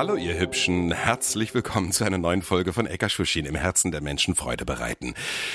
Hallo 0.00 0.16
ihr 0.16 0.38
Hübschen, 0.40 0.92
herzlich 0.92 1.52
willkommen 1.52 1.92
zu 1.92 2.04
einer 2.04 2.16
neuen 2.16 2.40
Folge 2.40 2.72
von 2.72 2.86
Eckerschwuschin 2.86 3.44
im 3.44 3.54
Herzen 3.54 3.92
der 3.92 4.00
Menschen 4.00 4.34
Freude 4.34 4.64
bereiten. 4.64 5.12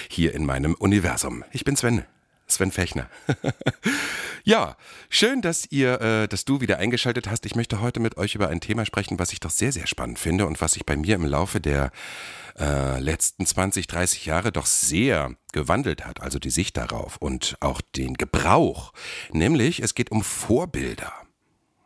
Hier 0.08 0.36
in 0.36 0.46
meinem 0.46 0.76
Universum. 0.76 1.44
Ich 1.52 1.66
bin 1.66 1.76
Sven. 1.76 2.06
Sven 2.46 2.72
Fechner. 2.72 3.10
ja, 4.44 4.78
schön, 5.10 5.42
dass 5.42 5.66
ihr, 5.72 6.00
äh, 6.00 6.28
dass 6.28 6.46
du 6.46 6.62
wieder 6.62 6.78
eingeschaltet 6.78 7.28
hast. 7.28 7.48
Ich 7.48 7.56
möchte 7.56 7.82
heute 7.82 8.00
mit 8.00 8.18
euch 8.18 8.36
über 8.36 8.50
ein 8.50 8.62
Thema 8.62 8.86
sprechen, 8.86 9.18
was 9.18 9.34
ich 9.34 9.40
doch 9.40 9.50
sehr, 9.50 9.72
sehr 9.72 9.88
spannend 9.88 10.20
finde 10.20 10.46
und 10.46 10.62
was 10.62 10.74
sich 10.74 10.86
bei 10.86 10.96
mir 10.96 11.16
im 11.16 11.26
Laufe 11.26 11.60
der 11.60 11.90
äh, 12.60 13.00
letzten 13.00 13.48
20, 13.48 13.88
30 13.88 14.28
Jahre 14.28 14.52
doch 14.52 14.68
sehr 14.68 15.36
gewandelt 15.54 16.06
hat. 16.06 16.22
Also 16.22 16.38
die 16.38 16.52
Sicht 16.52 16.78
darauf 16.78 17.18
und 17.18 17.58
auch 17.62 17.82
den 17.82 18.14
Gebrauch. 18.14 18.94
Nämlich, 19.32 19.82
es 19.82 19.96
geht 19.96 20.12
um 20.12 20.24
Vorbilder. 20.24 21.14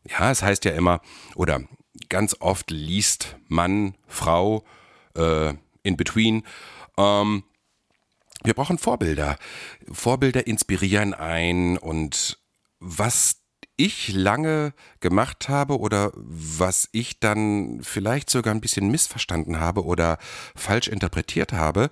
Ja, 0.03 0.29
es 0.29 0.41
heißt 0.41 0.65
ja 0.65 0.71
immer, 0.71 0.99
oder 1.35 1.61
ganz 2.07 2.37
oft 2.39 2.71
liest 2.71 3.35
Mann, 3.47 3.95
Frau, 4.07 4.63
äh, 5.15 5.53
in 5.83 5.97
between, 5.97 6.43
ähm, 6.97 7.43
wir 8.43 8.53
brauchen 8.53 8.77
Vorbilder. 8.77 9.37
Vorbilder 9.91 10.47
inspirieren 10.47 11.13
ein 11.13 11.77
und 11.77 12.39
was 12.79 13.38
ich 13.79 14.13
lange 14.13 14.73
gemacht 14.99 15.47
habe 15.47 15.79
oder 15.79 16.11
was 16.13 16.89
ich 16.91 17.21
dann 17.21 17.79
vielleicht 17.81 18.29
sogar 18.29 18.53
ein 18.53 18.59
bisschen 18.59 18.91
missverstanden 18.91 19.61
habe 19.61 19.85
oder 19.85 20.17
falsch 20.53 20.89
interpretiert 20.89 21.53
habe, 21.53 21.89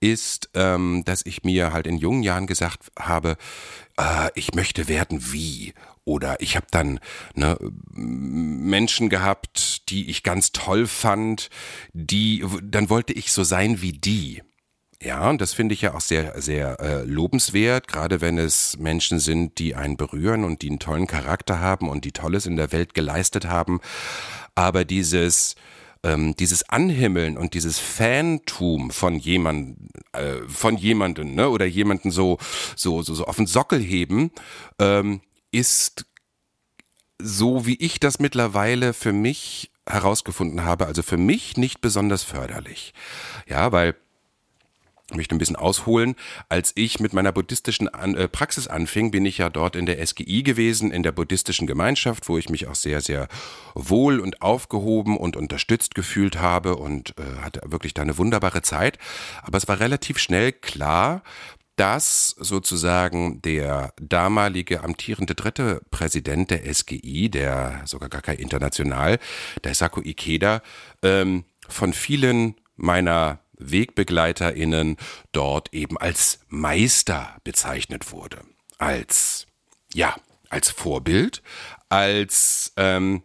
ist, 0.00 0.48
ähm, 0.54 1.02
dass 1.04 1.26
ich 1.26 1.44
mir 1.44 1.74
halt 1.74 1.86
in 1.86 1.98
jungen 1.98 2.22
Jahren 2.22 2.46
gesagt 2.46 2.90
habe, 2.98 3.36
äh, 3.98 4.30
ich 4.34 4.54
möchte 4.54 4.88
werden 4.88 5.32
wie. 5.32 5.74
Oder 6.04 6.40
ich 6.40 6.56
habe 6.56 6.66
dann 6.70 7.00
ne, 7.34 7.58
Menschen 7.92 9.10
gehabt, 9.10 9.90
die 9.90 10.08
ich 10.08 10.22
ganz 10.22 10.52
toll 10.52 10.86
fand, 10.86 11.50
die, 11.92 12.46
dann 12.62 12.88
wollte 12.88 13.12
ich 13.12 13.30
so 13.30 13.44
sein 13.44 13.82
wie 13.82 13.92
die. 13.92 14.42
Ja, 15.02 15.28
und 15.28 15.40
das 15.40 15.52
finde 15.52 15.74
ich 15.74 15.82
ja 15.82 15.94
auch 15.94 16.00
sehr, 16.00 16.40
sehr 16.40 16.80
äh, 16.80 17.02
lobenswert, 17.04 17.86
gerade 17.86 18.20
wenn 18.22 18.38
es 18.38 18.78
Menschen 18.78 19.18
sind, 19.20 19.58
die 19.58 19.74
einen 19.74 19.96
berühren 19.98 20.42
und 20.42 20.62
die 20.62 20.70
einen 20.70 20.78
tollen 20.78 21.06
Charakter 21.06 21.60
haben 21.60 21.90
und 21.90 22.04
die 22.04 22.12
Tolles 22.12 22.46
in 22.46 22.56
der 22.56 22.72
Welt 22.72 22.94
geleistet 22.94 23.44
haben. 23.46 23.80
Aber 24.54 24.86
dieses, 24.86 25.54
ähm, 26.02 26.34
dieses 26.36 26.68
Anhimmeln 26.70 27.36
und 27.36 27.52
dieses 27.52 27.78
Fantum 27.78 28.90
von 28.90 29.18
jemand, 29.18 29.76
äh, 30.12 30.36
von 30.48 30.78
jemanden, 30.78 31.34
ne, 31.34 31.50
oder 31.50 31.66
jemanden 31.66 32.10
so, 32.10 32.38
so, 32.74 33.02
so, 33.02 33.14
so 33.14 33.26
auf 33.26 33.36
den 33.36 33.46
Sockel 33.46 33.80
heben, 33.80 34.30
ähm, 34.78 35.20
ist 35.52 36.06
so 37.20 37.66
wie 37.66 37.76
ich 37.76 38.00
das 38.00 38.18
mittlerweile 38.18 38.94
für 38.94 39.12
mich 39.12 39.70
herausgefunden 39.86 40.64
habe, 40.64 40.86
also 40.86 41.02
für 41.02 41.16
mich 41.16 41.56
nicht 41.56 41.80
besonders 41.80 42.22
förderlich. 42.22 42.92
Ja, 43.46 43.72
weil 43.72 43.94
möchte 45.14 45.34
ein 45.34 45.38
bisschen 45.38 45.56
ausholen. 45.56 46.16
Als 46.48 46.72
ich 46.74 46.98
mit 46.98 47.12
meiner 47.12 47.32
buddhistischen 47.32 47.88
An 47.88 48.16
äh, 48.16 48.28
Praxis 48.28 48.66
anfing, 48.66 49.10
bin 49.10 49.24
ich 49.24 49.38
ja 49.38 49.50
dort 49.50 49.76
in 49.76 49.86
der 49.86 50.04
SGI 50.04 50.42
gewesen, 50.42 50.90
in 50.90 51.02
der 51.02 51.12
buddhistischen 51.12 51.66
Gemeinschaft, 51.66 52.28
wo 52.28 52.38
ich 52.38 52.48
mich 52.48 52.66
auch 52.66 52.74
sehr, 52.74 53.00
sehr 53.00 53.28
wohl 53.74 54.18
und 54.18 54.42
aufgehoben 54.42 55.16
und 55.16 55.36
unterstützt 55.36 55.94
gefühlt 55.94 56.38
habe 56.40 56.76
und 56.76 57.14
äh, 57.18 57.42
hatte 57.42 57.60
wirklich 57.66 57.94
da 57.94 58.02
eine 58.02 58.18
wunderbare 58.18 58.62
Zeit. 58.62 58.98
Aber 59.42 59.58
es 59.58 59.68
war 59.68 59.78
relativ 59.78 60.18
schnell 60.18 60.52
klar, 60.52 61.22
dass 61.76 62.30
sozusagen 62.38 63.42
der 63.42 63.92
damalige 64.00 64.82
amtierende 64.82 65.34
dritte 65.34 65.82
Präsident 65.90 66.50
der 66.50 66.72
SGI, 66.72 67.28
der 67.28 67.82
sogar 67.84 68.08
gar 68.08 68.22
kein 68.22 68.38
International, 68.38 69.18
der 69.62 69.74
Sako 69.74 70.00
Ikeda, 70.00 70.62
ähm, 71.02 71.44
von 71.68 71.92
vielen 71.92 72.56
meiner 72.76 73.40
WegbegleiterInnen 73.58 74.96
dort 75.32 75.72
eben 75.72 75.96
als 75.98 76.40
Meister 76.48 77.36
bezeichnet 77.44 78.12
wurde. 78.12 78.42
Als, 78.78 79.46
ja, 79.94 80.16
als 80.48 80.70
Vorbild, 80.70 81.42
als 81.88 82.72
ähm, 82.76 83.22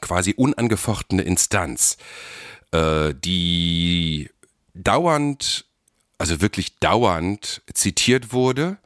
quasi 0.00 0.34
unangefochtene 0.36 1.22
Instanz, 1.22 1.98
äh, 2.72 3.14
die 3.14 4.30
dauernd, 4.74 5.66
also 6.18 6.40
wirklich 6.40 6.78
dauernd 6.78 7.62
zitiert 7.72 8.32
wurde, 8.32 8.78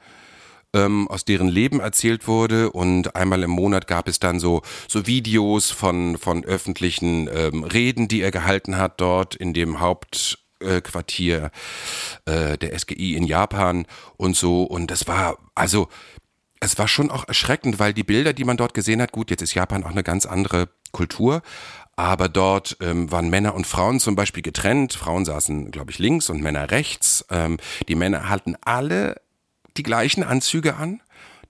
ähm, 0.75 1.09
aus 1.09 1.25
deren 1.25 1.49
Leben 1.49 1.81
erzählt 1.81 2.29
wurde 2.29 2.71
und 2.71 3.17
einmal 3.17 3.43
im 3.43 3.51
Monat 3.51 3.87
gab 3.87 4.09
es 4.09 4.21
dann 4.21 4.41
so 4.41 4.63
so 4.89 5.07
Videos 5.07 5.71
von 5.71 6.19
von 6.19 6.45
öffentlichen 6.45 7.29
ähm, 7.33 7.65
Reden, 7.65 8.09
die 8.09 8.21
er 8.21 8.31
gehalten 8.31 8.77
hat 8.77 9.01
dort 9.01 9.35
in 9.35 9.55
dem 9.55 9.81
Hauptquartier 9.81 11.51
äh, 12.27 12.59
der 12.59 12.79
SGI 12.79 13.17
in 13.17 13.25
Japan 13.25 13.87
und 14.17 14.37
so 14.37 14.65
und 14.65 14.91
das 14.91 15.07
war 15.07 15.39
also 15.55 15.89
es 16.61 16.79
war 16.79 16.89
schon 16.89 17.11
auch 17.11 17.29
erschreckend, 17.29 17.79
weil 17.79 17.93
die 17.93 18.05
Bilder, 18.05 18.33
die 18.33 18.45
man 18.45 18.57
dort 18.57 18.73
gesehen 18.73 19.03
hat, 19.03 19.13
gut, 19.13 19.31
jetzt 19.31 19.43
ist 19.43 19.55
Japan 19.55 19.85
auch 19.85 19.91
eine 19.91 20.03
ganz 20.03 20.25
andere 20.25 20.71
Kultur, 20.93 21.43
aber 21.97 22.29
dort 22.29 22.77
ähm, 22.81 23.11
waren 23.13 23.31
Männer 23.31 23.55
und 23.55 23.67
Frauen 23.67 24.01
zum 24.01 24.17
Beispiel 24.17 24.43
getrennt. 24.43 24.95
Frauen 24.95 25.25
saßen, 25.25 25.71
glaube 25.71 25.91
ich, 25.91 25.99
links 25.99 26.29
und 26.31 26.41
Männer 26.41 26.71
rechts. 26.71 27.25
Ähm, 27.31 27.59
die 27.89 27.95
Männer 27.95 28.29
hatten 28.29 28.57
alle 28.63 29.21
die 29.77 29.83
gleichen 29.83 30.23
Anzüge 30.23 30.77
an. 30.77 31.01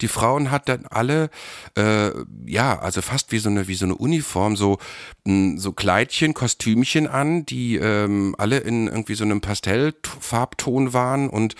Die 0.00 0.08
Frauen 0.08 0.50
hatten 0.50 0.86
alle, 0.86 1.30
äh, 1.76 2.10
ja, 2.46 2.78
also 2.78 3.00
fast 3.00 3.30
wie 3.32 3.38
so 3.38 3.48
eine 3.48 3.68
wie 3.68 3.74
so 3.74 3.84
eine 3.84 3.94
Uniform, 3.94 4.56
so 4.56 4.78
mh, 5.24 5.60
so 5.60 5.72
Kleidchen, 5.72 6.34
Kostümchen 6.34 7.06
an, 7.06 7.46
die 7.46 7.76
ähm, 7.76 8.34
alle 8.36 8.58
in 8.58 8.88
irgendwie 8.88 9.14
so 9.14 9.24
einem 9.24 9.40
Pastellfarbton 9.40 10.92
waren 10.92 11.28
und 11.28 11.54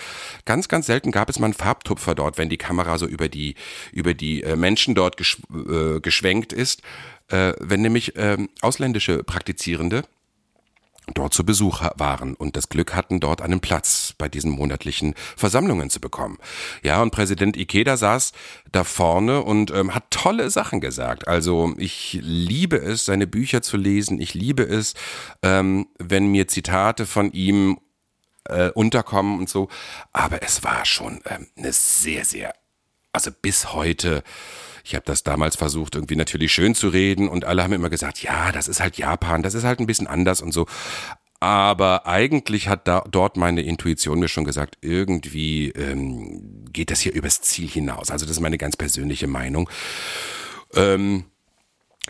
ganz 0.47 0.69
ganz 0.69 0.87
selten 0.87 1.13
gab 1.13 1.31
es 1.31 1.39
mal 1.39 1.47
einen 1.47 1.55
Farbtupfer 1.55 2.15
dort, 2.15 2.39
wenn 2.39 2.49
die 2.49 2.57
Kamera 2.57 2.99
so 2.99 3.07
über 3.07 3.29
die 3.29 3.55
über 3.93 4.15
die 4.15 4.43
äh, 4.43 4.57
Menschen 4.57 4.95
dort 4.95 5.17
geschw 5.17 5.41
äh, 5.55 6.01
geschwenkt 6.01 6.53
ist, 6.53 6.83
äh, 7.29 7.53
wenn 7.61 7.83
nämlich 7.83 8.17
äh, 8.17 8.37
ausländische 8.61 9.23
Praktizierende 9.23 10.03
dort 11.13 11.35
zu 11.35 11.45
Besuch 11.45 11.83
waren 11.97 12.35
und 12.35 12.57
das 12.57 12.69
Glück 12.69 12.95
hatten, 12.95 13.21
dort 13.21 13.43
einen 13.43 13.61
Platz 13.61 14.15
bei 14.17 14.29
diesen 14.29 14.51
monatlichen 14.51 15.15
Versammlungen 15.37 15.91
zu 15.91 16.01
bekommen. 16.01 16.39
Ja, 16.83 17.03
und 17.03 17.11
Präsident 17.11 17.57
Ikeda 17.57 17.97
saß 17.97 18.33
da 18.73 18.85
vorne 18.85 19.43
und 19.43 19.71
ähm, 19.71 19.95
hat 19.95 20.11
tolle 20.11 20.49
Sachen 20.51 20.81
gesagt. 20.81 21.29
Also 21.29 21.75
ich 21.77 22.19
liebe 22.23 22.77
es, 22.77 23.05
seine 23.05 23.27
Bücher 23.27 23.61
zu 23.61 23.77
lesen. 23.77 24.21
Ich 24.21 24.35
liebe 24.35 24.63
es, 24.63 24.95
ähm, 25.43 25.89
wenn 25.99 26.29
mir 26.29 26.49
Zitate 26.49 27.07
von 27.07 27.33
ihm 27.33 27.79
äh, 28.45 28.71
unterkommen 28.71 29.39
und 29.39 29.49
so. 29.49 29.69
Aber 30.13 30.43
es 30.43 30.65
war 30.65 30.85
schon 30.85 31.21
ähm, 31.27 31.49
eine 31.57 31.73
sehr, 31.73 32.25
sehr, 32.25 32.55
also 33.15 33.31
bis 33.31 33.73
heute 33.73 34.23
ich 34.85 34.95
habe 34.95 35.05
das 35.07 35.23
damals 35.23 35.57
versucht, 35.57 35.95
irgendwie 35.95 36.15
natürlich 36.15 36.53
schön 36.53 36.75
zu 36.75 36.89
reden 36.89 37.29
und 37.29 37.47
alle 37.47 37.63
haben 37.63 37.73
immer 37.73 37.89
gesagt, 37.89 38.23
ja, 38.23 38.53
das 38.53 38.69
ist 38.69 38.81
halt 38.81 38.99
Japan, 38.99 39.43
das 39.43 39.55
ist 39.55 39.65
halt 39.65 39.81
ein 39.81 39.87
bisschen 39.87 40.07
anders 40.07 40.43
und 40.43 40.53
so. 40.53 40.67
Aber 41.41 42.07
eigentlich 42.07 42.69
hat 42.69 42.87
da 42.87 43.03
dort 43.11 43.37
meine 43.37 43.63
Intuition 43.63 44.19
mir 44.19 44.29
schon 44.29 44.45
gesagt, 44.45 44.79
irgendwie 44.83 45.71
ähm, 45.71 46.67
geht 46.71 46.91
das 46.91 47.01
hier 47.01 47.15
übers 47.15 47.41
Ziel 47.41 47.69
hinaus. 47.69 48.11
Also 48.11 48.27
das 48.27 48.37
ist 48.37 48.41
meine 48.41 48.59
ganz 48.59 48.77
persönliche 48.77 49.27
Meinung. 49.27 49.71
Ähm, 50.75 51.25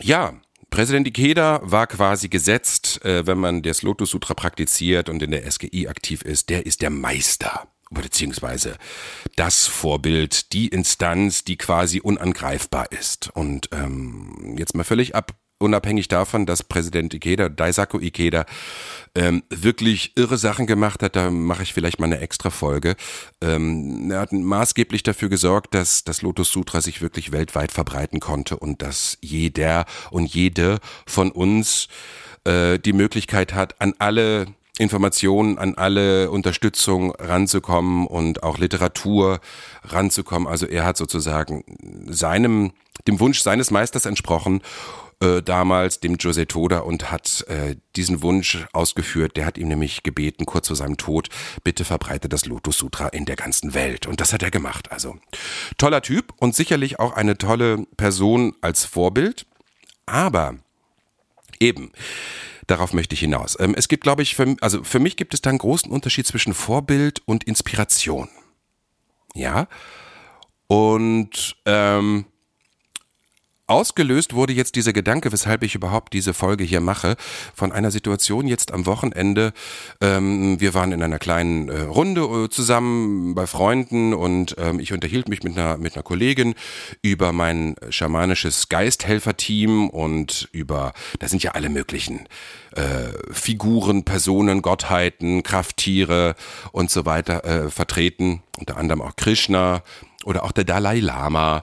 ja, 0.01 0.35
Präsident 0.71 1.07
Ikeda 1.07 1.61
war 1.63 1.87
quasi 1.87 2.29
gesetzt, 2.29 3.05
äh, 3.05 3.25
wenn 3.27 3.39
man 3.39 3.63
das 3.63 3.83
Lotus 3.83 4.11
Sutra 4.11 4.35
praktiziert 4.35 5.09
und 5.09 5.23
in 5.23 5.31
der 5.31 5.49
SGI 5.51 5.87
aktiv 5.89 6.23
ist, 6.23 6.49
der 6.49 6.67
ist 6.67 6.83
der 6.83 6.91
Meister 6.91 7.69
beziehungsweise 7.91 8.77
das 9.37 9.67
Vorbild, 9.67 10.53
die 10.53 10.69
Instanz, 10.69 11.45
die 11.45 11.57
quasi 11.57 12.01
unangreifbar 12.01 12.93
ist. 12.93 13.31
Und 13.35 13.69
ähm, 13.73 14.55
jetzt 14.59 14.75
mal 14.75 14.85
völlig 14.85 15.15
ab 15.15 15.33
unabhängig 15.59 16.09
davon, 16.09 16.47
dass 16.47 16.63
Präsident 16.63 17.15
Ikeda, 17.15 17.49
Daisaku 17.49 17.99
Ikeda, 17.99 18.45
ähm, 19.15 19.43
wirklich 19.51 20.17
irre 20.17 20.37
Sachen 20.37 20.67
gemacht 20.67 21.03
hat, 21.03 21.17
da 21.17 21.31
mache 21.31 21.63
ich 21.63 21.73
vielleicht 21.73 21.99
mal 21.99 22.07
eine 22.07 22.21
extra 22.21 22.51
Folge. 22.51 22.97
Ähm, 23.41 24.11
er 24.11 24.21
hat 24.21 24.33
maßgeblich 24.33 25.03
dafür 25.03 25.29
gesorgt, 25.29 25.75
dass 25.75 26.05
das 26.05 26.23
Lotus 26.23 26.51
Sutra 26.51 26.81
sich 26.81 27.01
wirklich 27.01 27.33
weltweit 27.33 27.73
verbreiten 27.73 28.21
konnte 28.21 28.57
und 28.57 28.83
dass 28.83 29.19
jeder 29.21 29.87
und 30.11 30.27
jede 30.27 30.79
von 31.07 31.31
uns 31.31 31.89
äh, 32.45 32.79
die 32.79 32.93
Möglichkeit 32.93 33.55
hat, 33.55 33.81
an 33.81 33.95
alle 33.99 34.47
Informationen, 34.79 35.59
an 35.59 35.75
alle 35.77 36.31
Unterstützung 36.31 37.13
ranzukommen 37.13 38.07
und 38.07 38.43
auch 38.43 38.59
Literatur 38.59 39.41
ranzukommen. 39.85 40.49
Also 40.49 40.67
er 40.67 40.85
hat 40.85 40.97
sozusagen 40.97 41.65
seinem, 42.07 42.73
dem 43.07 43.21
Wunsch 43.21 43.41
seines 43.41 43.71
Meisters 43.71 44.05
entsprochen 44.05 44.63
äh, 45.21 45.43
damals, 45.43 46.01
dem 46.01 46.17
Jose 46.17 46.49
Toda, 46.49 46.81
und 46.81 47.13
hat 47.13 47.45
äh, 47.49 47.77
diesen 47.95 48.23
Wunsch 48.23 48.67
ausgeführt. 48.73 49.37
Der 49.37 49.47
hat 49.47 49.59
ihm 49.59 49.69
nämlich 49.69 50.03
gebeten, 50.03 50.45
kurz 50.45 50.67
vor 50.67 50.77
seinem 50.77 50.97
Tod, 50.97 51.29
bitte 51.63 51.85
verbreite 51.85 52.29
das 52.29 52.47
Lotus 52.47 52.79
Sutra 52.79 53.09
in 53.09 53.25
der 53.25 53.37
ganzen 53.37 53.75
Welt. 53.75 54.07
Und 54.07 54.21
das 54.21 54.33
hat 54.33 54.43
er 54.43 54.51
gemacht. 54.51 54.91
Also 54.91 55.17
toller 55.79 56.03
Typ 56.03 56.33
und 56.39 56.57
sicherlich 56.57 56.99
auch 56.99 57.13
eine 57.13 57.39
tolle 57.39 57.87
Person 57.97 58.55
als 58.61 58.85
Vorbild. 58.85 59.47
Aber 60.07 60.57
eben, 61.61 61.93
darauf 62.67 62.93
möchte 62.93 63.15
ich 63.15 63.21
hinaus. 63.21 63.57
Ähm, 63.61 63.75
es 63.77 63.89
gibt, 63.89 64.03
glaube 64.03 64.23
ich, 64.23 64.35
für, 64.35 64.57
also 64.61 64.83
für 64.85 64.99
mich 64.99 65.17
gibt 65.17 65.35
es 65.35 65.43
da 65.43 65.51
einen 65.51 65.59
großen 65.59 65.91
Unterschied 65.91 66.27
zwischen 66.27 66.55
Vorbild 66.55 67.23
und 67.27 67.45
Inspiration. 67.45 68.29
Ja. 69.35 69.69
Und 70.67 71.57
ähm, 71.67 72.27
Ausgelöst 73.67 74.35
wurde 74.35 74.53
jetzt 74.53 74.75
dieser 74.75 74.93
Gedanke, 74.93 75.33
weshalb 75.33 75.63
ich 75.63 75.75
überhaupt 75.75 76.13
diese 76.13 76.35
Folge 76.35 76.65
hier 76.65 76.83
mache, 76.83 77.17
von 77.55 77.73
einer 77.73 77.91
Situation 77.91 78.47
jetzt 78.47 78.73
am 78.73 78.85
Wochenende. 78.85 79.55
Ähm, 80.03 80.61
wir 80.61 80.75
waren 80.75 80.93
in 80.93 81.03
einer 81.03 81.19
kleinen 81.19 81.71
äh, 81.71 81.81
Runde 81.81 82.21
äh, 82.21 82.49
zusammen 82.51 83.35
bei 83.35 83.47
Freunden 83.47 84.13
und 84.13 84.55
ähm, 84.59 84.81
ich 84.81 84.93
unterhielt 84.93 85.31
mich 85.31 85.43
mit 85.45 85.57
einer, 85.57 85.79
mit 85.79 85.95
einer 85.95 86.03
Kollegin 86.03 86.55
über 87.01 87.33
mein 87.33 87.77
schamanisches 87.89 88.69
Geisthelferteam 88.69 89.89
und 89.89 90.47
über, 90.53 90.93
da 91.19 91.29
sind 91.29 91.43
ja 91.43 91.53
alle 91.53 91.71
möglichen 91.71 92.29
äh, 92.73 92.83
Figuren, 93.33 94.05
Personen, 94.05 94.61
Gottheiten, 94.61 95.43
Krafttiere 95.43 96.35
und 96.73 96.91
so 96.91 97.07
weiter 97.07 97.45
äh, 97.45 97.71
vertreten, 97.71 98.43
unter 98.59 98.77
anderem 98.77 99.01
auch 99.01 99.17
Krishna 99.17 99.83
oder 100.25 100.45
auch 100.45 100.53
der 100.53 100.65
Dalai 100.65 101.01
Lama 101.01 101.63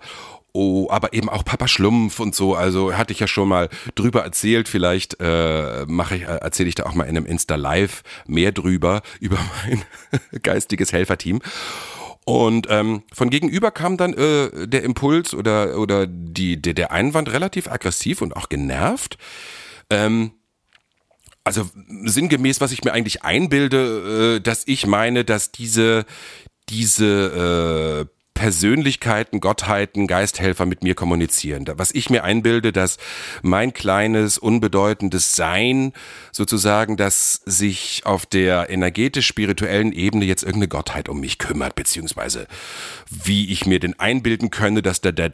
Oh, 0.53 0.89
aber 0.89 1.13
eben 1.13 1.29
auch 1.29 1.45
Papa 1.45 1.67
Schlumpf 1.69 2.19
und 2.19 2.35
so. 2.35 2.55
Also 2.55 2.93
hatte 2.93 3.13
ich 3.13 3.19
ja 3.19 3.27
schon 3.27 3.47
mal 3.47 3.69
drüber 3.95 4.23
erzählt. 4.23 4.67
Vielleicht 4.67 5.15
äh, 5.21 5.85
mache 5.87 6.17
ich, 6.17 6.21
äh, 6.23 6.25
erzähle 6.25 6.67
ich 6.67 6.75
da 6.75 6.83
auch 6.83 6.93
mal 6.93 7.05
in 7.05 7.15
einem 7.15 7.25
Insta 7.25 7.55
Live 7.55 8.03
mehr 8.27 8.51
drüber 8.51 9.01
über 9.21 9.39
mein 9.63 9.81
geistiges 10.41 10.91
Helferteam. 10.91 11.41
Und 12.25 12.67
ähm, 12.69 13.03
von 13.13 13.29
gegenüber 13.29 13.71
kam 13.71 13.97
dann 13.97 14.13
äh, 14.13 14.67
der 14.67 14.83
Impuls 14.83 15.33
oder 15.33 15.79
oder 15.79 16.05
die 16.05 16.61
der, 16.61 16.73
der 16.73 16.91
Einwand 16.91 17.31
relativ 17.31 17.67
aggressiv 17.67 18.21
und 18.21 18.35
auch 18.35 18.49
genervt. 18.49 19.17
Ähm, 19.89 20.31
also 21.43 21.67
sinngemäß, 22.03 22.61
was 22.61 22.71
ich 22.71 22.83
mir 22.83 22.93
eigentlich 22.93 23.23
einbilde, 23.23 24.35
äh, 24.37 24.41
dass 24.41 24.67
ich 24.67 24.85
meine, 24.85 25.25
dass 25.25 25.51
diese 25.51 26.05
diese 26.69 28.07
äh, 28.07 28.20
Persönlichkeiten, 28.41 29.39
Gottheiten, 29.39 30.07
Geisthelfer 30.07 30.65
mit 30.65 30.81
mir 30.81 30.95
kommunizieren. 30.95 31.63
Was 31.75 31.91
ich 31.91 32.09
mir 32.09 32.23
einbilde, 32.23 32.71
dass 32.71 32.97
mein 33.43 33.71
kleines, 33.71 34.39
unbedeutendes 34.39 35.35
Sein 35.35 35.93
sozusagen, 36.31 36.97
das 36.97 37.41
sich 37.45 38.01
auf 38.03 38.25
der 38.25 38.71
energetisch-spirituellen 38.71 39.91
Ebene 39.91 40.25
jetzt 40.25 40.41
irgendeine 40.41 40.69
Gottheit 40.69 41.07
um 41.07 41.19
mich 41.19 41.37
kümmert, 41.37 41.75
beziehungsweise 41.75 42.47
wie 43.11 43.51
ich 43.51 43.67
mir 43.67 43.79
denn 43.79 43.99
einbilden 43.99 44.49
könne, 44.49 44.81
dass 44.81 45.01
der, 45.01 45.11
der, 45.11 45.29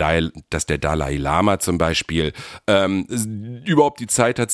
dass 0.50 0.66
der 0.66 0.78
Dalai 0.78 1.16
Lama 1.16 1.60
zum 1.60 1.78
Beispiel 1.78 2.34
ähm, 2.68 3.06
überhaupt 3.64 4.02
die 4.02 4.08
Zeit 4.08 4.38
hat, 4.38 4.54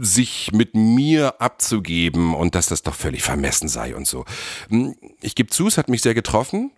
sich 0.00 0.50
mit 0.52 0.74
mir 0.74 1.42
abzugeben 1.42 2.34
und 2.34 2.54
dass 2.54 2.68
das 2.68 2.80
doch 2.80 2.94
völlig 2.94 3.22
vermessen 3.22 3.68
sei 3.68 3.94
und 3.94 4.06
so. 4.06 4.24
Hm, 4.70 4.94
ich 5.20 5.34
gebe 5.34 5.50
zu, 5.50 5.66
es 5.66 5.76
hat 5.76 5.90
mich 5.90 6.00
sehr 6.00 6.14
getroffen, 6.14 6.70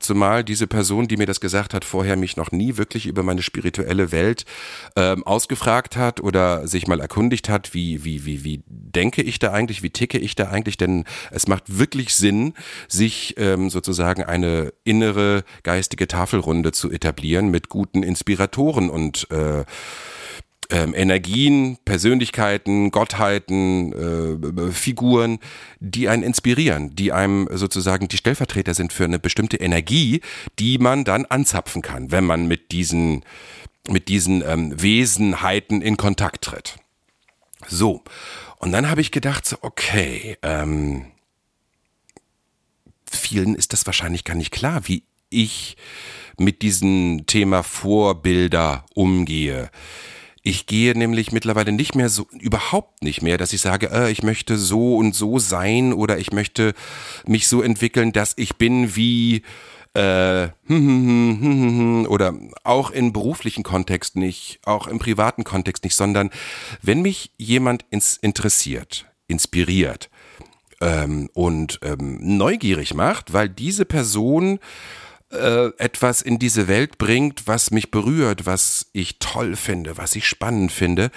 zumal 0.00 0.44
diese 0.44 0.66
Person, 0.66 1.08
die 1.08 1.16
mir 1.16 1.26
das 1.26 1.40
gesagt 1.40 1.74
hat, 1.74 1.84
vorher 1.84 2.16
mich 2.16 2.36
noch 2.36 2.52
nie 2.52 2.76
wirklich 2.76 3.06
über 3.06 3.22
meine 3.22 3.42
spirituelle 3.42 4.12
Welt 4.12 4.44
ähm, 4.96 5.24
ausgefragt 5.24 5.96
hat 5.96 6.20
oder 6.20 6.66
sich 6.66 6.86
mal 6.86 7.00
erkundigt 7.00 7.48
hat, 7.48 7.74
wie, 7.74 8.04
wie, 8.04 8.24
wie, 8.24 8.44
wie 8.44 8.62
denke 8.66 9.22
ich 9.22 9.38
da 9.38 9.52
eigentlich, 9.52 9.82
wie 9.82 9.90
ticke 9.90 10.18
ich 10.18 10.34
da 10.34 10.48
eigentlich, 10.48 10.76
denn 10.76 11.04
es 11.30 11.48
macht 11.48 11.78
wirklich 11.78 12.14
Sinn, 12.14 12.54
sich 12.88 13.34
ähm, 13.38 13.70
sozusagen 13.70 14.22
eine 14.24 14.72
innere 14.84 15.44
geistige 15.62 16.08
Tafelrunde 16.08 16.72
zu 16.72 16.90
etablieren 16.90 17.50
mit 17.50 17.68
guten 17.68 18.02
Inspiratoren 18.02 18.90
und 18.90 19.30
äh, 19.30 19.64
ähm, 20.70 20.94
Energien, 20.94 21.78
Persönlichkeiten, 21.84 22.90
Gottheiten, 22.90 23.92
äh, 23.92 24.72
Figuren, 24.72 25.38
die 25.80 26.08
einen 26.08 26.22
inspirieren, 26.22 26.94
die 26.94 27.12
einem 27.12 27.48
sozusagen 27.52 28.08
die 28.08 28.16
Stellvertreter 28.16 28.74
sind 28.74 28.92
für 28.92 29.04
eine 29.04 29.18
bestimmte 29.18 29.56
Energie, 29.56 30.20
die 30.58 30.78
man 30.78 31.04
dann 31.04 31.26
anzapfen 31.26 31.82
kann, 31.82 32.10
wenn 32.10 32.24
man 32.24 32.46
mit 32.46 32.72
diesen, 32.72 33.24
mit 33.88 34.08
diesen 34.08 34.42
ähm, 34.42 34.80
Wesenheiten 34.80 35.82
in 35.82 35.96
Kontakt 35.96 36.44
tritt. 36.44 36.76
So, 37.68 38.02
und 38.58 38.72
dann 38.72 38.88
habe 38.88 39.00
ich 39.00 39.10
gedacht, 39.10 39.56
okay, 39.60 40.36
ähm, 40.42 41.06
vielen 43.10 43.54
ist 43.54 43.72
das 43.72 43.86
wahrscheinlich 43.86 44.24
gar 44.24 44.34
nicht 44.34 44.50
klar, 44.50 44.88
wie 44.88 45.04
ich 45.30 45.76
mit 46.38 46.62
diesem 46.62 47.24
Thema 47.26 47.62
Vorbilder 47.62 48.84
umgehe. 48.94 49.70
Ich 50.46 50.66
gehe 50.66 50.96
nämlich 50.96 51.32
mittlerweile 51.32 51.72
nicht 51.72 51.96
mehr 51.96 52.08
so, 52.08 52.28
überhaupt 52.38 53.02
nicht 53.02 53.20
mehr, 53.20 53.36
dass 53.36 53.52
ich 53.52 53.60
sage, 53.60 53.90
äh, 53.90 54.12
ich 54.12 54.22
möchte 54.22 54.56
so 54.56 54.94
und 54.94 55.12
so 55.12 55.40
sein 55.40 55.92
oder 55.92 56.18
ich 56.18 56.30
möchte 56.30 56.72
mich 57.26 57.48
so 57.48 57.62
entwickeln, 57.62 58.12
dass 58.12 58.32
ich 58.36 58.54
bin 58.54 58.94
wie 58.94 59.42
äh, 59.94 60.46
oder 62.06 62.34
auch 62.62 62.92
im 62.92 63.12
beruflichen 63.12 63.64
Kontext 63.64 64.14
nicht, 64.14 64.60
auch 64.64 64.86
im 64.86 65.00
privaten 65.00 65.42
Kontext 65.42 65.82
nicht, 65.82 65.96
sondern 65.96 66.30
wenn 66.80 67.02
mich 67.02 67.32
jemand 67.38 67.84
ins 67.90 68.16
interessiert, 68.16 69.06
inspiriert 69.26 70.10
ähm, 70.80 71.28
und 71.34 71.80
ähm, 71.82 72.18
neugierig 72.20 72.94
macht, 72.94 73.32
weil 73.32 73.48
diese 73.48 73.84
Person 73.84 74.60
äh, 75.30 75.68
etwas 75.78 76.22
in 76.22 76.38
diese 76.38 76.68
Welt 76.68 76.98
bringt, 76.98 77.46
was 77.46 77.70
mich 77.70 77.90
berührt, 77.90 78.46
was 78.46 78.86
ich 78.92 79.18
toll 79.18 79.56
finde, 79.56 79.96
was 79.96 80.14
ich 80.16 80.26
spannend 80.26 80.72
finde, 80.72 81.10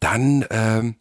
dann 0.00 0.42
äh, 0.42 0.92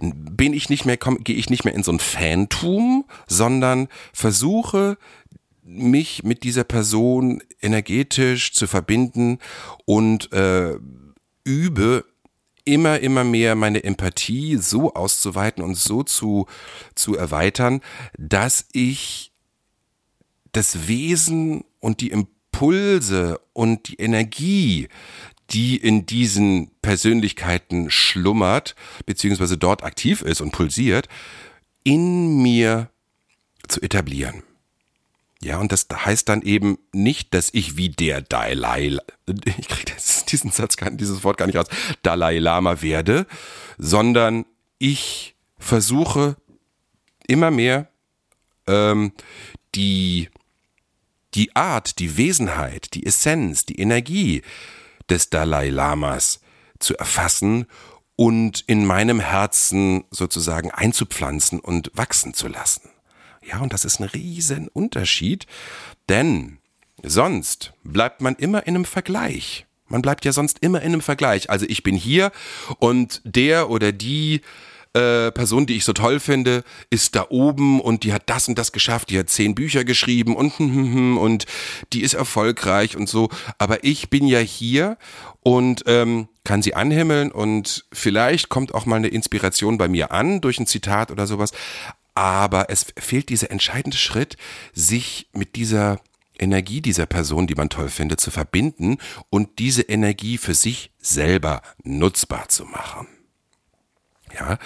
bin 0.00 0.52
ich 0.52 0.68
nicht 0.68 0.84
mehr, 0.84 0.96
gehe 0.96 1.36
ich 1.36 1.50
nicht 1.50 1.64
mehr 1.64 1.74
in 1.74 1.82
so 1.82 1.92
ein 1.92 2.00
Fantum, 2.00 3.04
sondern 3.26 3.88
versuche 4.12 4.98
mich 5.62 6.24
mit 6.24 6.44
dieser 6.44 6.64
Person 6.64 7.42
energetisch 7.60 8.54
zu 8.54 8.66
verbinden 8.66 9.38
und 9.84 10.32
äh, 10.32 10.78
übe 11.44 12.04
immer, 12.64 13.00
immer 13.00 13.24
mehr 13.24 13.54
meine 13.54 13.84
Empathie 13.84 14.56
so 14.56 14.94
auszuweiten 14.94 15.62
und 15.62 15.74
so 15.74 16.02
zu, 16.02 16.46
zu 16.94 17.16
erweitern, 17.16 17.80
dass 18.18 18.66
ich 18.72 19.32
das 20.58 20.88
Wesen 20.88 21.64
und 21.78 22.00
die 22.00 22.10
Impulse 22.10 23.40
und 23.52 23.88
die 23.88 23.94
Energie, 23.94 24.88
die 25.50 25.76
in 25.76 26.04
diesen 26.04 26.72
Persönlichkeiten 26.82 27.92
schlummert, 27.92 28.74
beziehungsweise 29.06 29.56
dort 29.56 29.84
aktiv 29.84 30.20
ist 30.20 30.40
und 30.40 30.50
pulsiert, 30.50 31.08
in 31.84 32.42
mir 32.42 32.90
zu 33.68 33.80
etablieren. 33.80 34.42
Ja, 35.40 35.58
und 35.58 35.70
das 35.70 35.86
heißt 35.94 36.28
dann 36.28 36.42
eben 36.42 36.78
nicht, 36.92 37.32
dass 37.32 37.50
ich 37.52 37.76
wie 37.76 37.90
der 37.90 38.20
Dalai, 38.20 38.98
ich 39.26 39.68
kriege 39.68 39.92
diesen 40.28 40.50
Satz, 40.50 40.74
dieses 40.94 41.22
Wort 41.22 41.38
gar 41.38 41.46
nicht 41.46 41.56
raus, 41.56 41.68
Dalai 42.02 42.40
Lama 42.40 42.82
werde, 42.82 43.28
sondern 43.78 44.44
ich 44.78 45.36
versuche 45.56 46.36
immer 47.28 47.52
mehr 47.52 47.88
ähm, 48.66 49.12
die 49.76 50.28
die 51.34 51.54
Art, 51.54 51.98
die 51.98 52.16
Wesenheit, 52.16 52.94
die 52.94 53.06
Essenz, 53.06 53.66
die 53.66 53.80
Energie 53.80 54.42
des 55.08 55.30
Dalai 55.30 55.70
Lamas 55.70 56.40
zu 56.78 56.96
erfassen 56.96 57.66
und 58.16 58.64
in 58.66 58.84
meinem 58.84 59.20
Herzen 59.20 60.04
sozusagen 60.10 60.70
einzupflanzen 60.70 61.60
und 61.60 61.90
wachsen 61.94 62.34
zu 62.34 62.48
lassen. 62.48 62.90
Ja, 63.46 63.60
und 63.60 63.72
das 63.72 63.84
ist 63.84 64.00
ein 64.00 64.04
riesen 64.04 64.68
Unterschied, 64.68 65.46
denn 66.08 66.58
sonst 67.02 67.72
bleibt 67.84 68.20
man 68.20 68.34
immer 68.36 68.66
in 68.66 68.74
einem 68.74 68.84
Vergleich. 68.84 69.66
Man 69.86 70.02
bleibt 70.02 70.24
ja 70.24 70.32
sonst 70.32 70.58
immer 70.60 70.80
in 70.82 70.92
einem 70.92 71.00
Vergleich. 71.00 71.48
Also 71.48 71.64
ich 71.66 71.82
bin 71.82 71.96
hier 71.96 72.30
und 72.78 73.22
der 73.24 73.70
oder 73.70 73.92
die 73.92 74.42
äh, 74.98 75.32
Person, 75.32 75.66
die 75.66 75.76
ich 75.76 75.84
so 75.84 75.92
toll 75.92 76.20
finde, 76.20 76.64
ist 76.90 77.14
da 77.14 77.26
oben 77.28 77.80
und 77.80 78.04
die 78.04 78.12
hat 78.12 78.24
das 78.26 78.48
und 78.48 78.58
das 78.58 78.72
geschafft, 78.72 79.10
die 79.10 79.18
hat 79.18 79.30
zehn 79.30 79.54
Bücher 79.54 79.84
geschrieben 79.84 80.36
und 80.36 80.58
hm, 80.58 80.74
hm, 80.74 80.94
hm, 80.94 81.18
und 81.18 81.46
die 81.92 82.02
ist 82.02 82.14
erfolgreich 82.14 82.96
und 82.96 83.08
so. 83.08 83.28
Aber 83.58 83.84
ich 83.84 84.10
bin 84.10 84.26
ja 84.26 84.38
hier 84.40 84.98
und 85.42 85.84
ähm, 85.86 86.28
kann 86.44 86.62
sie 86.62 86.74
anhimmeln 86.74 87.30
und 87.30 87.84
vielleicht 87.92 88.48
kommt 88.48 88.74
auch 88.74 88.86
mal 88.86 88.96
eine 88.96 89.08
Inspiration 89.08 89.78
bei 89.78 89.88
mir 89.88 90.12
an 90.12 90.40
durch 90.40 90.58
ein 90.58 90.66
Zitat 90.66 91.10
oder 91.10 91.26
sowas. 91.26 91.52
Aber 92.14 92.68
es 92.70 92.86
fehlt 92.98 93.28
dieser 93.28 93.50
entscheidende 93.50 93.96
Schritt, 93.96 94.36
sich 94.74 95.28
mit 95.32 95.54
dieser 95.54 96.00
Energie 96.38 96.80
dieser 96.80 97.06
Person, 97.06 97.46
die 97.46 97.54
man 97.54 97.68
toll 97.68 97.88
findet, 97.88 98.20
zu 98.20 98.30
verbinden 98.30 98.98
und 99.30 99.58
diese 99.58 99.82
Energie 99.82 100.38
für 100.38 100.54
sich 100.54 100.90
selber 100.98 101.62
nutzbar 101.82 102.48
zu 102.48 102.64
machen. 102.64 103.06
Ja, 104.38 104.58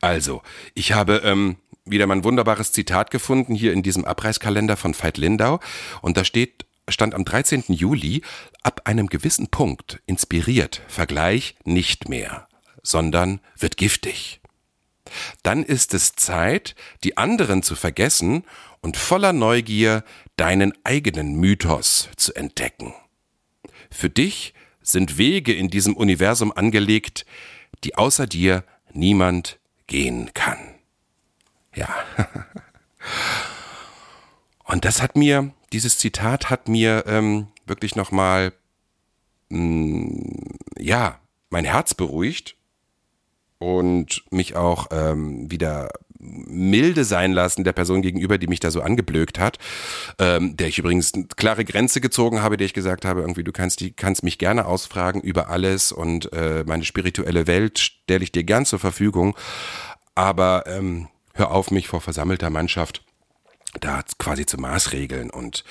also, 0.00 0.42
ich 0.74 0.92
habe 0.92 1.22
ähm, 1.24 1.56
wieder 1.84 2.06
mein 2.06 2.24
wunderbares 2.24 2.72
Zitat 2.72 3.10
gefunden 3.10 3.54
hier 3.54 3.72
in 3.72 3.82
diesem 3.82 4.04
Abreißkalender 4.04 4.76
von 4.76 4.94
Veit 4.94 5.18
Lindau 5.18 5.60
und 6.02 6.16
da 6.16 6.24
steht, 6.24 6.66
stand 6.88 7.14
am 7.14 7.24
13. 7.24 7.64
Juli, 7.68 8.22
ab 8.62 8.82
einem 8.84 9.08
gewissen 9.08 9.48
Punkt 9.48 10.00
inspiriert 10.06 10.82
Vergleich 10.88 11.56
nicht 11.64 12.08
mehr, 12.08 12.48
sondern 12.82 13.40
wird 13.58 13.76
giftig. 13.76 14.40
Dann 15.42 15.62
ist 15.62 15.94
es 15.94 16.14
Zeit, 16.14 16.74
die 17.04 17.16
anderen 17.16 17.62
zu 17.62 17.76
vergessen 17.76 18.44
und 18.80 18.96
voller 18.96 19.32
Neugier 19.32 20.04
deinen 20.36 20.72
eigenen 20.84 21.34
Mythos 21.36 22.08
zu 22.16 22.34
entdecken. 22.34 22.94
Für 23.90 24.10
dich 24.10 24.52
sind 24.82 25.18
Wege 25.18 25.52
in 25.52 25.70
diesem 25.70 25.96
Universum 25.96 26.52
angelegt, 26.52 27.24
die 27.84 27.94
außer 27.94 28.26
dir 28.26 28.64
niemand 28.96 29.58
gehen 29.86 30.32
kann. 30.34 30.58
Ja. 31.74 31.88
Und 34.64 34.84
das 34.84 35.00
hat 35.00 35.16
mir, 35.16 35.52
dieses 35.72 35.98
Zitat 35.98 36.50
hat 36.50 36.68
mir 36.68 37.04
ähm, 37.06 37.48
wirklich 37.66 37.94
nochmal, 37.94 38.52
mm, 39.48 40.20
ja, 40.78 41.20
mein 41.50 41.64
Herz 41.64 41.94
beruhigt 41.94 42.56
und 43.58 44.24
mich 44.30 44.56
auch 44.56 44.88
ähm, 44.90 45.50
wieder 45.50 45.90
milde 46.18 47.04
sein 47.04 47.32
lassen 47.32 47.64
der 47.64 47.72
Person 47.72 48.02
gegenüber, 48.02 48.38
die 48.38 48.46
mich 48.46 48.60
da 48.60 48.70
so 48.70 48.80
angeblökt 48.80 49.38
hat, 49.38 49.58
ähm, 50.18 50.56
der 50.56 50.68
ich 50.68 50.78
übrigens 50.78 51.14
eine 51.14 51.26
klare 51.36 51.64
Grenze 51.64 52.00
gezogen 52.00 52.42
habe, 52.42 52.56
der 52.56 52.66
ich 52.66 52.74
gesagt 52.74 53.04
habe, 53.04 53.20
irgendwie 53.20 53.44
du 53.44 53.52
kannst 53.52 53.80
die 53.80 53.92
kannst 53.92 54.22
mich 54.22 54.38
gerne 54.38 54.66
ausfragen 54.66 55.20
über 55.20 55.48
alles 55.48 55.92
und 55.92 56.32
äh, 56.32 56.64
meine 56.66 56.84
spirituelle 56.84 57.46
Welt 57.46 57.78
stelle 57.78 58.24
ich 58.24 58.32
dir 58.32 58.44
gern 58.44 58.66
zur 58.66 58.78
Verfügung, 58.78 59.36
aber 60.14 60.64
ähm, 60.66 61.08
hör 61.34 61.50
auf 61.50 61.70
mich 61.70 61.88
vor 61.88 62.00
versammelter 62.00 62.50
Mannschaft 62.50 63.02
da 63.80 64.02
quasi 64.18 64.46
zu 64.46 64.58
Maßregeln 64.58 65.30
und 65.30 65.64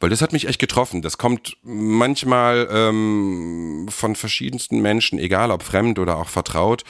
weil 0.00 0.10
das 0.10 0.22
hat 0.22 0.32
mich 0.32 0.48
echt 0.48 0.58
getroffen. 0.58 1.02
Das 1.02 1.18
kommt 1.18 1.56
manchmal 1.62 2.68
ähm, 2.70 3.86
von 3.88 4.16
verschiedensten 4.16 4.80
Menschen, 4.80 5.18
egal 5.18 5.50
ob 5.50 5.62
fremd 5.62 5.98
oder 5.98 6.16
auch 6.16 6.28
vertraut, 6.28 6.82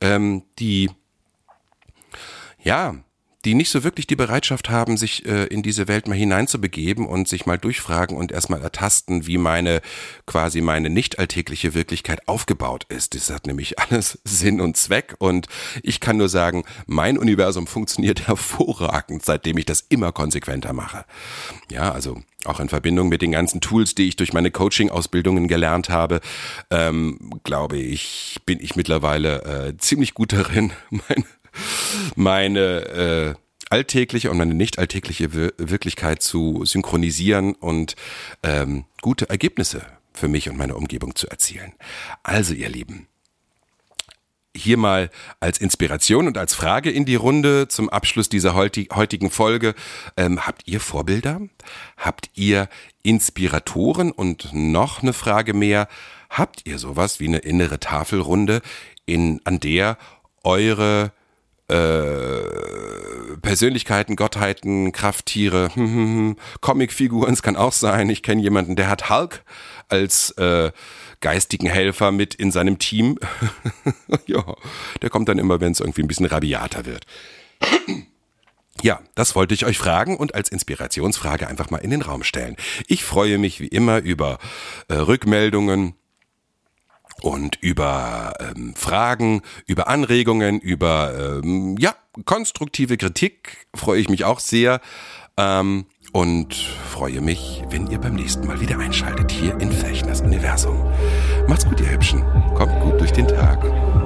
ähm, 0.00 0.42
die 0.58 0.90
ja, 2.66 2.96
die 3.44 3.54
nicht 3.54 3.70
so 3.70 3.84
wirklich 3.84 4.08
die 4.08 4.16
Bereitschaft 4.16 4.70
haben, 4.70 4.96
sich 4.96 5.24
äh, 5.24 5.44
in 5.44 5.62
diese 5.62 5.86
Welt 5.86 6.08
mal 6.08 6.16
hineinzubegeben 6.16 7.06
und 7.06 7.28
sich 7.28 7.46
mal 7.46 7.58
durchfragen 7.58 8.16
und 8.16 8.32
erstmal 8.32 8.60
ertasten, 8.60 9.28
wie 9.28 9.38
meine 9.38 9.82
quasi 10.26 10.60
meine 10.60 10.90
nicht 10.90 11.20
alltägliche 11.20 11.74
Wirklichkeit 11.74 12.26
aufgebaut 12.26 12.86
ist. 12.88 13.14
Das 13.14 13.30
hat 13.30 13.46
nämlich 13.46 13.78
alles 13.90 14.18
Sinn 14.24 14.60
und 14.60 14.76
Zweck 14.76 15.14
und 15.20 15.46
ich 15.84 16.00
kann 16.00 16.16
nur 16.16 16.28
sagen, 16.28 16.64
mein 16.86 17.18
Universum 17.18 17.68
funktioniert 17.68 18.26
hervorragend, 18.26 19.24
seitdem 19.24 19.58
ich 19.58 19.64
das 19.64 19.86
immer 19.88 20.10
konsequenter 20.10 20.72
mache. 20.72 21.04
Ja, 21.70 21.92
also 21.92 22.20
auch 22.46 22.58
in 22.58 22.68
Verbindung 22.68 23.08
mit 23.08 23.22
den 23.22 23.30
ganzen 23.30 23.60
Tools, 23.60 23.94
die 23.94 24.08
ich 24.08 24.16
durch 24.16 24.32
meine 24.32 24.50
Coaching-Ausbildungen 24.50 25.46
gelernt 25.46 25.88
habe, 25.88 26.20
ähm, 26.70 27.38
glaube 27.44 27.76
ich, 27.78 28.40
bin 28.44 28.58
ich 28.60 28.74
mittlerweile 28.74 29.68
äh, 29.68 29.76
ziemlich 29.76 30.14
gut 30.14 30.32
darin, 30.32 30.72
mein 30.90 31.24
meine 32.14 32.60
äh, 32.60 33.34
alltägliche 33.70 34.30
und 34.30 34.38
meine 34.38 34.54
nicht 34.54 34.78
alltägliche 34.78 35.32
Wirklichkeit 35.32 36.22
zu 36.22 36.64
synchronisieren 36.64 37.54
und 37.54 37.96
ähm, 38.42 38.84
gute 39.02 39.28
Ergebnisse 39.28 39.82
für 40.12 40.28
mich 40.28 40.48
und 40.48 40.56
meine 40.56 40.76
Umgebung 40.76 41.14
zu 41.14 41.28
erzielen. 41.28 41.72
Also 42.22 42.54
ihr 42.54 42.68
Lieben, 42.68 43.08
hier 44.56 44.76
mal 44.76 45.10
als 45.40 45.58
Inspiration 45.58 46.26
und 46.26 46.38
als 46.38 46.54
Frage 46.54 46.90
in 46.90 47.04
die 47.04 47.14
Runde 47.14 47.68
zum 47.68 47.88
Abschluss 47.88 48.28
dieser 48.28 48.54
heutigen 48.54 49.30
Folge. 49.30 49.74
Ähm, 50.16 50.46
habt 50.46 50.62
ihr 50.66 50.80
Vorbilder? 50.80 51.42
Habt 51.96 52.30
ihr 52.34 52.68
Inspiratoren? 53.02 54.10
Und 54.10 54.50
noch 54.52 55.02
eine 55.02 55.12
Frage 55.12 55.54
mehr. 55.54 55.88
Habt 56.30 56.66
ihr 56.66 56.78
sowas 56.78 57.20
wie 57.20 57.28
eine 57.28 57.38
innere 57.38 57.78
Tafelrunde, 57.78 58.62
in, 59.04 59.40
an 59.44 59.60
der 59.60 59.98
eure 60.42 61.12
äh, 61.68 63.36
Persönlichkeiten, 63.42 64.16
Gottheiten, 64.16 64.92
Krafttiere, 64.92 65.70
hm, 65.74 65.86
hm, 65.86 65.94
hm, 65.94 66.36
Comicfiguren, 66.60 67.32
es 67.32 67.42
kann 67.42 67.56
auch 67.56 67.72
sein. 67.72 68.08
Ich 68.10 68.22
kenne 68.22 68.42
jemanden, 68.42 68.76
der 68.76 68.88
hat 68.88 69.10
Hulk 69.10 69.44
als 69.88 70.30
äh, 70.32 70.72
geistigen 71.20 71.66
Helfer 71.66 72.12
mit 72.12 72.34
in 72.34 72.50
seinem 72.50 72.78
Team. 72.78 73.18
ja, 74.26 74.44
der 75.02 75.10
kommt 75.10 75.28
dann 75.28 75.38
immer, 75.38 75.60
wenn 75.60 75.72
es 75.72 75.80
irgendwie 75.80 76.02
ein 76.02 76.08
bisschen 76.08 76.26
rabiater 76.26 76.86
wird. 76.86 77.06
Ja, 78.82 79.00
das 79.14 79.34
wollte 79.34 79.54
ich 79.54 79.64
euch 79.64 79.78
fragen 79.78 80.16
und 80.16 80.34
als 80.34 80.50
Inspirationsfrage 80.50 81.48
einfach 81.48 81.70
mal 81.70 81.78
in 81.78 81.90
den 81.90 82.02
Raum 82.02 82.22
stellen. 82.22 82.56
Ich 82.86 83.04
freue 83.04 83.38
mich 83.38 83.60
wie 83.60 83.68
immer 83.68 83.98
über 83.98 84.38
äh, 84.88 84.94
Rückmeldungen, 84.94 85.94
und 87.22 87.56
über 87.60 88.34
ähm, 88.40 88.74
Fragen, 88.76 89.42
über 89.66 89.88
Anregungen, 89.88 90.60
über 90.60 91.40
ähm, 91.42 91.76
ja 91.78 91.94
konstruktive 92.24 92.96
Kritik 92.96 93.66
freue 93.74 94.00
ich 94.00 94.08
mich 94.08 94.24
auch 94.24 94.40
sehr 94.40 94.80
ähm, 95.36 95.86
und 96.12 96.54
freue 96.54 97.20
mich, 97.20 97.62
wenn 97.68 97.88
ihr 97.88 97.98
beim 97.98 98.14
nächsten 98.14 98.46
Mal 98.46 98.60
wieder 98.60 98.78
einschaltet 98.78 99.30
hier 99.30 99.58
in 99.60 99.70
Fechners 99.70 100.22
Universum. 100.22 100.82
Macht's 101.46 101.66
gut, 101.66 101.80
ihr 101.80 101.90
Hübschen. 101.90 102.22
Kommt 102.54 102.80
gut 102.80 103.00
durch 103.00 103.12
den 103.12 103.28
Tag. 103.28 103.60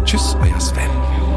Tschüss, 0.04 0.36
euer 0.40 0.60
Sven. 0.60 1.29